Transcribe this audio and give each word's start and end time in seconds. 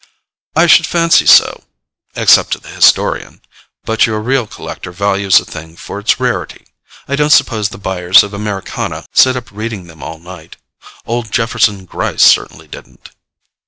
"I 0.55 0.65
should 0.65 0.87
fancy 0.87 1.27
so—except 1.27 2.53
to 2.53 2.57
the 2.59 2.69
historian. 2.69 3.39
But 3.85 4.07
your 4.07 4.19
real 4.19 4.47
collector 4.47 4.91
values 4.91 5.39
a 5.39 5.45
thing 5.45 5.75
for 5.75 5.99
its 5.99 6.19
rarity. 6.19 6.65
I 7.07 7.15
don't 7.15 7.29
suppose 7.29 7.69
the 7.69 7.77
buyers 7.77 8.23
of 8.23 8.33
Americana 8.33 9.05
sit 9.13 9.35
up 9.35 9.51
reading 9.51 9.85
them 9.85 10.01
all 10.01 10.17
night—old 10.17 11.31
Jefferson 11.31 11.85
Gryce 11.85 12.23
certainly 12.23 12.67
didn't." 12.67 13.11